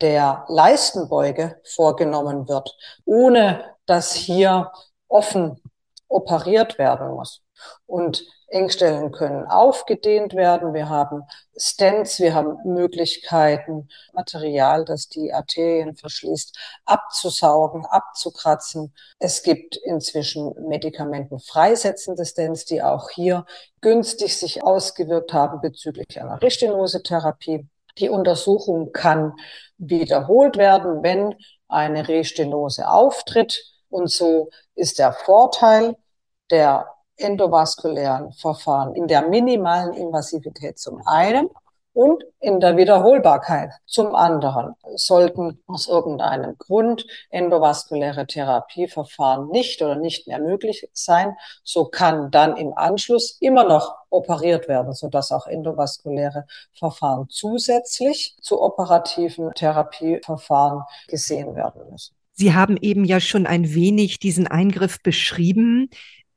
der 0.00 0.44
Leistenbeuge 0.48 1.60
vorgenommen 1.64 2.48
wird, 2.48 2.76
ohne 3.04 3.64
dass 3.86 4.12
hier 4.12 4.70
offen 5.08 5.60
operiert 6.08 6.78
werden 6.78 7.10
muss. 7.10 7.42
Und 7.86 8.24
Engstellen 8.52 9.12
können 9.12 9.46
aufgedehnt 9.46 10.34
werden. 10.34 10.74
Wir 10.74 10.88
haben 10.88 11.22
Stents, 11.56 12.20
wir 12.20 12.34
haben 12.34 12.58
Möglichkeiten, 12.64 13.88
Material, 14.12 14.84
das 14.84 15.08
die 15.08 15.32
Arterien 15.32 15.96
verschließt, 15.96 16.56
abzusaugen, 16.84 17.86
abzukratzen. 17.86 18.94
Es 19.18 19.42
gibt 19.42 19.76
inzwischen 19.76 20.52
medikamentenfreisetzende 20.68 22.26
Stents, 22.26 22.66
die 22.66 22.82
auch 22.82 23.08
hier 23.10 23.46
günstig 23.80 24.36
sich 24.36 24.62
ausgewirkt 24.62 25.32
haben 25.32 25.60
bezüglich 25.60 26.20
einer 26.20 26.40
Restinositherapie. 26.40 27.66
Die 27.98 28.08
Untersuchung 28.10 28.92
kann 28.92 29.34
wiederholt 29.78 30.56
werden, 30.56 31.02
wenn 31.02 31.34
eine 31.68 32.06
Restenose 32.06 32.88
auftritt. 32.88 33.64
Und 33.88 34.10
so 34.10 34.50
ist 34.74 34.98
der 34.98 35.12
Vorteil 35.12 35.96
der 36.50 36.86
endovaskulären 37.22 38.32
Verfahren 38.32 38.94
in 38.94 39.06
der 39.06 39.28
minimalen 39.28 39.92
Invasivität 39.94 40.78
zum 40.78 41.00
einen 41.06 41.48
und 41.94 42.24
in 42.40 42.60
der 42.60 42.76
Wiederholbarkeit 42.76 43.70
zum 43.86 44.14
anderen. 44.14 44.74
Sollten 44.94 45.62
aus 45.66 45.88
irgendeinem 45.88 46.56
Grund 46.58 47.06
endovaskuläre 47.30 48.26
Therapieverfahren 48.26 49.48
nicht 49.48 49.82
oder 49.82 49.96
nicht 49.96 50.26
mehr 50.26 50.40
möglich 50.40 50.88
sein, 50.92 51.36
so 51.62 51.84
kann 51.84 52.30
dann 52.30 52.56
im 52.56 52.72
Anschluss 52.74 53.36
immer 53.40 53.64
noch 53.64 53.94
operiert 54.10 54.68
werden, 54.68 54.92
sodass 54.94 55.32
auch 55.32 55.46
endovaskuläre 55.46 56.46
Verfahren 56.72 57.26
zusätzlich 57.28 58.36
zu 58.40 58.60
operativen 58.60 59.52
Therapieverfahren 59.54 60.82
gesehen 61.08 61.54
werden 61.54 61.90
müssen. 61.90 62.14
Sie 62.34 62.54
haben 62.54 62.78
eben 62.78 63.04
ja 63.04 63.20
schon 63.20 63.46
ein 63.46 63.74
wenig 63.74 64.18
diesen 64.18 64.46
Eingriff 64.46 65.02
beschrieben. 65.02 65.90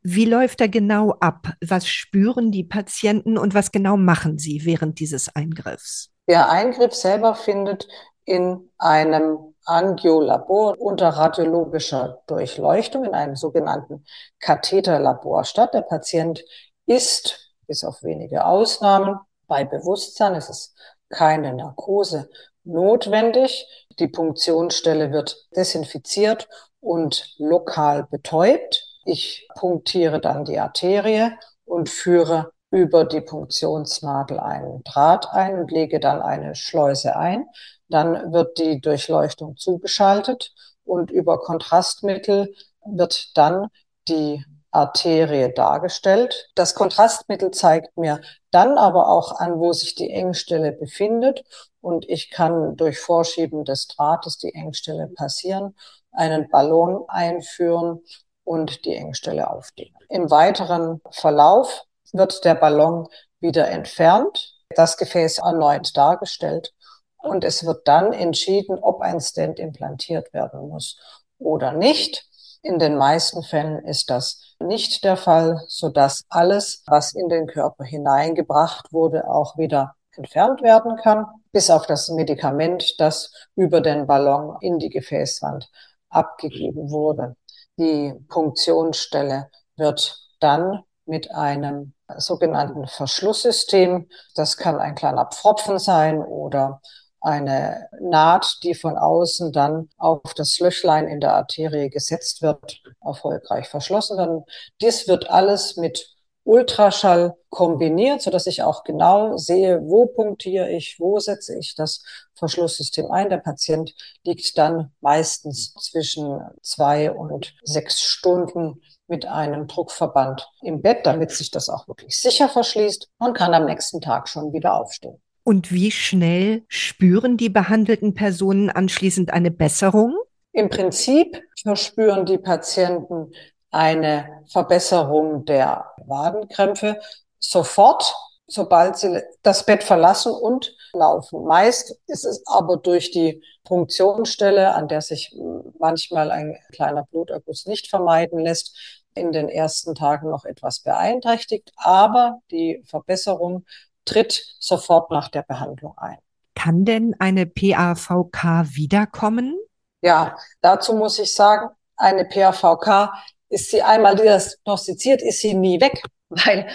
Wie 0.07 0.25
läuft 0.25 0.61
er 0.61 0.69
genau 0.69 1.15
ab? 1.19 1.53
Was 1.67 1.87
spüren 1.87 2.51
die 2.51 2.63
Patienten 2.63 3.39
und 3.39 3.55
was 3.55 3.71
genau 3.71 3.97
machen 3.97 4.37
sie 4.37 4.63
während 4.63 4.99
dieses 4.99 5.35
Eingriffs? 5.35 6.11
Der 6.27 6.51
Eingriff 6.51 6.93
selber 6.93 7.33
findet 7.33 7.87
in 8.23 8.69
einem 8.77 9.55
Angiolabor 9.65 10.79
unter 10.79 11.09
radiologischer 11.09 12.21
Durchleuchtung 12.27 13.05
in 13.05 13.15
einem 13.15 13.35
sogenannten 13.35 14.05
Katheterlabor 14.39 15.43
statt. 15.43 15.73
Der 15.73 15.81
Patient 15.81 16.45
ist, 16.85 17.55
bis 17.65 17.83
auf 17.83 18.03
wenige 18.03 18.45
Ausnahmen, 18.45 19.17
bei 19.47 19.65
Bewusstsein. 19.65 20.35
Es 20.35 20.51
ist 20.51 20.75
keine 21.09 21.51
Narkose 21.51 22.29
notwendig. 22.63 23.65
Die 23.97 24.07
Punktionsstelle 24.07 25.11
wird 25.11 25.47
desinfiziert 25.55 26.47
und 26.79 27.33
lokal 27.39 28.03
betäubt. 28.03 28.94
Ich 29.05 29.47
punktiere 29.55 30.19
dann 30.19 30.45
die 30.45 30.59
Arterie 30.59 31.31
und 31.63 31.89
führe 31.89 32.51
über 32.71 33.05
die 33.05 33.21
Punktionsnadel 33.21 34.39
einen 34.39 34.83
Draht 34.83 35.29
ein 35.31 35.59
und 35.59 35.71
lege 35.71 35.99
dann 35.99 36.21
eine 36.21 36.55
Schleuse 36.55 37.15
ein. 37.15 37.45
Dann 37.87 38.33
wird 38.33 38.57
die 38.57 38.81
Durchleuchtung 38.81 39.57
zugeschaltet 39.57 40.53
und 40.83 41.11
über 41.11 41.39
Kontrastmittel 41.39 42.55
wird 42.83 43.37
dann 43.37 43.67
die 44.07 44.43
Arterie 44.71 45.53
dargestellt. 45.53 46.49
Das 46.55 46.73
Kontrastmittel 46.73 47.51
zeigt 47.51 47.95
mir 47.97 48.21
dann 48.51 48.77
aber 48.77 49.07
auch 49.07 49.39
an, 49.39 49.59
wo 49.59 49.71
sich 49.71 49.93
die 49.95 50.09
Engstelle 50.09 50.71
befindet 50.71 51.43
und 51.79 52.09
ich 52.09 52.31
kann 52.31 52.75
durch 52.75 52.99
Vorschieben 52.99 53.65
des 53.65 53.87
Drahtes 53.87 54.39
die 54.39 54.53
Engstelle 54.53 55.07
passieren, 55.07 55.75
einen 56.11 56.49
Ballon 56.49 57.05
einführen 57.07 58.01
und 58.45 58.85
die 58.85 58.95
Engstelle 58.95 59.49
aufdehnen. 59.49 59.97
Im 60.07 60.31
weiteren 60.31 61.01
Verlauf 61.11 61.83
wird 62.13 62.45
der 62.45 62.55
Ballon 62.55 63.09
wieder 63.41 63.67
entfernt, 63.67 64.53
das 64.69 64.95
Gefäß 64.95 65.39
erneut 65.39 65.97
dargestellt 65.97 66.73
und 67.17 67.43
es 67.43 67.65
wird 67.65 67.87
dann 67.87 68.13
entschieden, 68.13 68.79
ob 68.79 69.01
ein 69.01 69.19
Stent 69.19 69.59
implantiert 69.59 70.33
werden 70.33 70.69
muss 70.69 70.97
oder 71.37 71.73
nicht. 71.73 72.25
In 72.61 72.79
den 72.79 72.95
meisten 72.95 73.43
Fällen 73.43 73.83
ist 73.85 74.09
das 74.09 74.55
nicht 74.59 75.03
der 75.03 75.17
Fall, 75.17 75.61
so 75.67 75.89
dass 75.89 76.23
alles, 76.29 76.83
was 76.87 77.13
in 77.13 77.29
den 77.29 77.45
Körper 77.45 77.83
hineingebracht 77.83 78.91
wurde, 78.91 79.27
auch 79.27 79.57
wieder 79.57 79.95
entfernt 80.15 80.61
werden 80.61 80.95
kann, 80.97 81.27
bis 81.51 81.69
auf 81.69 81.85
das 81.85 82.09
Medikament, 82.09 82.99
das 82.99 83.31
über 83.55 83.81
den 83.81 84.07
Ballon 84.07 84.57
in 84.61 84.79
die 84.79 84.89
Gefäßwand 84.89 85.69
abgegeben 86.09 86.89
wurde. 86.89 87.35
Die 87.77 88.13
Punktionsstelle 88.29 89.49
wird 89.75 90.17
dann 90.39 90.83
mit 91.05 91.31
einem 91.31 91.93
sogenannten 92.17 92.87
Verschlusssystem, 92.87 94.09
das 94.35 94.57
kann 94.57 94.79
ein 94.79 94.95
kleiner 94.95 95.25
Pfropfen 95.25 95.79
sein 95.79 96.19
oder 96.19 96.81
eine 97.19 97.89
Naht, 97.99 98.59
die 98.63 98.75
von 98.75 98.97
außen 98.97 99.51
dann 99.51 99.89
auf 99.97 100.21
das 100.35 100.59
Löchlein 100.59 101.07
in 101.07 101.19
der 101.19 101.33
Arterie 101.33 101.89
gesetzt 101.89 102.41
wird, 102.41 102.81
erfolgreich 103.01 103.67
verschlossen 103.67 104.17
werden. 104.17 104.45
Dies 104.81 105.07
wird 105.07 105.29
alles 105.29 105.75
mit 105.75 106.14
Ultraschall 106.45 107.35
kombiniert, 107.49 108.21
so 108.21 108.31
dass 108.31 108.47
ich 108.47 108.61
auch 108.61 108.83
genau 108.83 109.35
sehe, 109.35 109.81
wo 109.81 110.05
punktiere 110.05 110.69
ich, 110.71 110.97
wo 110.99 111.19
setze 111.19 111.57
ich 111.57 111.75
das 111.75 112.03
Verschlusssystem 112.35 113.09
ein. 113.11 113.29
Der 113.29 113.37
Patient 113.37 113.93
liegt 114.23 114.57
dann 114.57 114.91
meistens 115.01 115.73
zwischen 115.73 116.39
zwei 116.61 117.11
und 117.11 117.55
sechs 117.63 118.01
Stunden 118.01 118.81
mit 119.07 119.25
einem 119.25 119.67
Druckverband 119.67 120.47
im 120.61 120.81
Bett, 120.81 121.05
damit 121.05 121.31
sich 121.31 121.51
das 121.51 121.67
auch 121.67 121.87
wirklich 121.87 122.19
sicher 122.19 122.47
verschließt 122.47 123.09
und 123.17 123.35
kann 123.35 123.53
am 123.53 123.65
nächsten 123.65 123.99
Tag 123.99 124.29
schon 124.29 124.53
wieder 124.53 124.75
aufstehen. 124.75 125.21
Und 125.43 125.71
wie 125.71 125.91
schnell 125.91 126.63
spüren 126.67 127.37
die 127.37 127.49
behandelten 127.49 128.13
Personen 128.13 128.69
anschließend 128.69 129.31
eine 129.31 129.51
Besserung? 129.51 130.15
Im 130.53 130.69
Prinzip 130.69 131.41
verspüren 131.61 132.25
die 132.25 132.37
Patienten 132.37 133.31
eine 133.75 134.41
Verbesserung 134.47 135.43
der 135.43 135.91
Wadenkrämpfe 136.07 137.01
sofort, 137.39 138.15
sobald 138.47 138.95
sie 138.95 139.21
das 139.43 139.65
Bett 139.65 139.83
verlassen 139.83 140.31
und 140.31 140.73
laufen. 140.93 141.43
Meist 141.43 141.99
ist 142.07 142.23
es 142.23 142.41
aber 142.47 142.77
durch 142.77 143.11
die 143.11 143.43
Punktionsstelle, 143.65 144.73
an 144.73 144.87
der 144.87 145.01
sich 145.01 145.35
manchmal 145.77 146.31
ein 146.31 146.57
kleiner 146.71 147.03
Bluterguss 147.11 147.65
nicht 147.65 147.89
vermeiden 147.89 148.39
lässt, 148.39 148.77
in 149.13 149.33
den 149.33 149.49
ersten 149.49 149.93
Tagen 149.93 150.29
noch 150.29 150.45
etwas 150.45 150.79
beeinträchtigt, 150.79 151.71
aber 151.75 152.39
die 152.51 152.81
Verbesserung 152.85 153.65
tritt 154.05 154.55
sofort 154.59 155.11
nach 155.11 155.27
der 155.27 155.43
Behandlung 155.43 155.97
ein. 155.97 156.17
Kann 156.53 156.85
denn 156.85 157.15
eine 157.19 157.45
PAVK 157.45 158.67
wiederkommen? 158.75 159.57
Ja, 160.01 160.37
dazu 160.61 160.93
muss 160.93 161.19
ich 161.19 161.33
sagen, 161.33 161.69
eine 161.97 162.25
PAVK 162.25 163.11
ist 163.49 163.71
sie 163.71 163.81
einmal 163.81 164.15
diagnostiziert, 164.15 165.21
ist 165.21 165.41
sie 165.41 165.53
nie 165.53 165.79
weg, 165.81 166.01
weil 166.29 166.67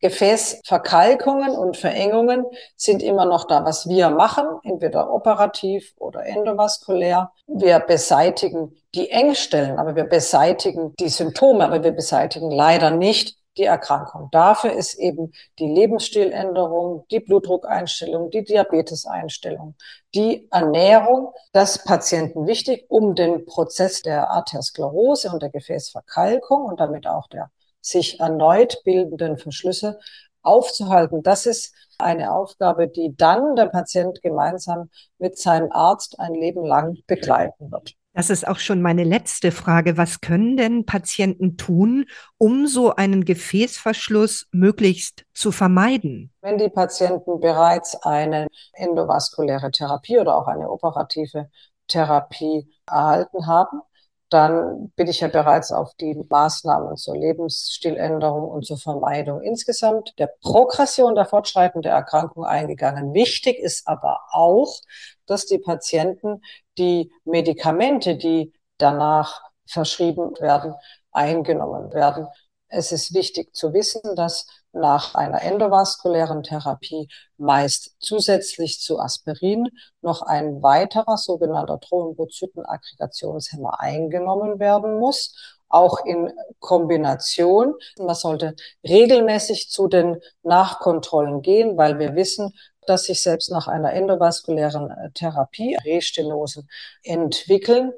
Gefäßverkalkungen 0.00 1.50
und 1.50 1.76
Verengungen 1.76 2.44
sind 2.76 3.02
immer 3.02 3.24
noch 3.24 3.46
da. 3.48 3.64
Was 3.64 3.88
wir 3.88 4.10
machen, 4.10 4.46
entweder 4.62 5.12
operativ 5.12 5.92
oder 5.96 6.24
endovaskulär, 6.24 7.32
wir 7.48 7.80
beseitigen 7.80 8.76
die 8.94 9.10
Engstellen, 9.10 9.78
aber 9.78 9.96
wir 9.96 10.04
beseitigen 10.04 10.94
die 11.00 11.08
Symptome, 11.08 11.64
aber 11.64 11.82
wir 11.82 11.92
beseitigen 11.92 12.50
leider 12.50 12.90
nicht 12.90 13.37
die 13.58 13.64
Erkrankung. 13.64 14.28
Dafür 14.30 14.72
ist 14.72 14.94
eben 14.94 15.32
die 15.58 15.66
Lebensstiländerung, 15.66 17.04
die 17.10 17.20
Blutdruckeinstellung, 17.20 18.30
die 18.30 18.44
Diabeteseinstellung, 18.44 19.74
die 20.14 20.48
Ernährung 20.50 21.32
des 21.54 21.84
Patienten 21.84 22.46
wichtig, 22.46 22.86
um 22.88 23.14
den 23.14 23.44
Prozess 23.44 24.02
der 24.02 24.30
Arteriosklerose 24.30 25.30
und 25.30 25.42
der 25.42 25.50
Gefäßverkalkung 25.50 26.64
und 26.64 26.80
damit 26.80 27.06
auch 27.06 27.26
der 27.28 27.50
sich 27.80 28.20
erneut 28.20 28.82
bildenden 28.84 29.38
Verschlüsse 29.38 29.98
aufzuhalten. 30.42 31.22
Das 31.22 31.46
ist 31.46 31.74
eine 31.98 32.32
Aufgabe, 32.32 32.88
die 32.88 33.14
dann 33.16 33.56
der 33.56 33.66
Patient 33.66 34.22
gemeinsam 34.22 34.90
mit 35.18 35.38
seinem 35.38 35.72
Arzt 35.72 36.18
ein 36.20 36.34
Leben 36.34 36.64
lang 36.64 36.98
begleiten 37.06 37.70
wird. 37.70 37.94
Das 38.18 38.30
ist 38.30 38.48
auch 38.48 38.58
schon 38.58 38.82
meine 38.82 39.04
letzte 39.04 39.52
Frage. 39.52 39.96
Was 39.96 40.20
können 40.20 40.56
denn 40.56 40.84
Patienten 40.84 41.56
tun, 41.56 42.04
um 42.36 42.66
so 42.66 42.96
einen 42.96 43.24
Gefäßverschluss 43.24 44.48
möglichst 44.50 45.24
zu 45.34 45.52
vermeiden? 45.52 46.32
Wenn 46.40 46.58
die 46.58 46.68
Patienten 46.68 47.38
bereits 47.38 47.94
eine 48.02 48.48
endovaskuläre 48.72 49.70
Therapie 49.70 50.18
oder 50.18 50.36
auch 50.36 50.48
eine 50.48 50.68
operative 50.68 51.48
Therapie 51.86 52.68
erhalten 52.90 53.46
haben, 53.46 53.82
dann 54.30 54.90
bin 54.96 55.06
ich 55.06 55.20
ja 55.20 55.28
bereits 55.28 55.70
auf 55.70 55.94
die 55.94 56.20
Maßnahmen 56.28 56.96
zur 56.96 57.16
Lebensstiländerung 57.16 58.48
und 58.48 58.66
zur 58.66 58.78
Vermeidung 58.78 59.42
insgesamt 59.42 60.18
der 60.18 60.28
Progression 60.42 61.14
der 61.14 61.24
fortschreitenden 61.24 61.92
Erkrankung 61.92 62.44
eingegangen. 62.44 63.14
Wichtig 63.14 63.60
ist 63.60 63.86
aber 63.86 64.18
auch, 64.32 64.80
dass 65.28 65.46
die 65.46 65.58
Patienten 65.58 66.42
die 66.76 67.12
Medikamente, 67.24 68.16
die 68.16 68.52
danach 68.78 69.42
verschrieben 69.66 70.34
werden, 70.40 70.74
eingenommen 71.12 71.92
werden. 71.92 72.26
Es 72.68 72.92
ist 72.92 73.14
wichtig 73.14 73.54
zu 73.54 73.72
wissen, 73.72 74.14
dass 74.14 74.46
nach 74.72 75.14
einer 75.14 75.42
endovaskulären 75.42 76.42
Therapie 76.42 77.08
meist 77.38 77.96
zusätzlich 77.98 78.80
zu 78.80 78.98
Aspirin 78.98 79.70
noch 80.02 80.22
ein 80.22 80.62
weiterer 80.62 81.16
sogenannter 81.16 81.80
Thrombozytenaggregationshemmer 81.80 83.80
eingenommen 83.80 84.58
werden 84.58 84.98
muss, 84.98 85.34
auch 85.68 86.04
in 86.04 86.32
Kombination. 86.58 87.74
Man 87.98 88.14
sollte 88.14 88.54
regelmäßig 88.86 89.70
zu 89.70 89.88
den 89.88 90.20
Nachkontrollen 90.42 91.42
gehen, 91.42 91.76
weil 91.76 91.98
wir 91.98 92.14
wissen, 92.14 92.54
dass 92.88 93.04
sich 93.04 93.22
selbst 93.22 93.50
nach 93.50 93.68
einer 93.68 93.92
endovaskulären 93.92 94.90
äh, 94.90 95.10
Therapie 95.12 95.76
Restenosen 95.84 96.68
entwickeln. 97.02 97.92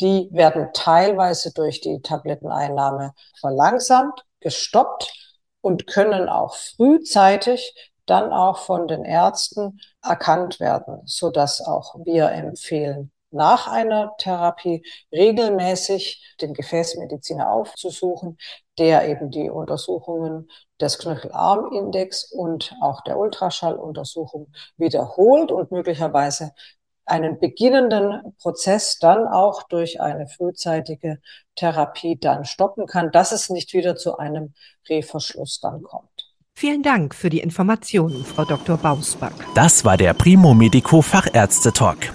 Die 0.00 0.28
werden 0.32 0.68
teilweise 0.74 1.52
durch 1.52 1.80
die 1.80 2.00
Tabletteneinnahme 2.02 3.12
verlangsamt, 3.40 4.24
gestoppt 4.40 5.12
und 5.60 5.86
können 5.86 6.28
auch 6.28 6.54
frühzeitig 6.54 7.74
dann 8.04 8.32
auch 8.32 8.58
von 8.58 8.86
den 8.86 9.04
Ärzten 9.04 9.80
erkannt 10.02 10.60
werden, 10.60 11.02
so 11.06 11.30
dass 11.30 11.60
auch 11.60 11.96
wir 12.04 12.30
empfehlen, 12.30 13.10
nach 13.36 13.68
einer 13.68 14.14
Therapie 14.18 14.84
regelmäßig 15.12 16.36
den 16.40 16.54
Gefäßmediziner 16.54 17.50
aufzusuchen, 17.50 18.38
der 18.78 19.08
eben 19.08 19.30
die 19.30 19.50
Untersuchungen 19.50 20.48
des 20.80 20.98
Knöchelarmindex 20.98 22.32
und 22.32 22.74
auch 22.82 23.02
der 23.02 23.18
Ultraschalluntersuchung 23.18 24.52
wiederholt 24.76 25.52
und 25.52 25.70
möglicherweise 25.70 26.52
einen 27.06 27.38
beginnenden 27.38 28.34
Prozess 28.40 28.98
dann 28.98 29.28
auch 29.28 29.62
durch 29.62 30.00
eine 30.00 30.26
frühzeitige 30.26 31.20
Therapie 31.54 32.18
dann 32.18 32.44
stoppen 32.44 32.86
kann, 32.86 33.12
dass 33.12 33.32
es 33.32 33.48
nicht 33.48 33.72
wieder 33.72 33.96
zu 33.96 34.18
einem 34.18 34.54
Reverschluss 34.88 35.60
dann 35.60 35.82
kommt. 35.82 36.34
Vielen 36.58 36.82
Dank 36.82 37.14
für 37.14 37.30
die 37.30 37.40
Informationen, 37.40 38.24
Frau 38.24 38.44
Dr. 38.44 38.76
Bausback. 38.78 39.34
Das 39.54 39.84
war 39.84 39.96
der 39.96 40.14
Primo 40.14 40.54
Medico 40.54 41.02
Fachärzte 41.02 41.72
Talk. 41.72 42.14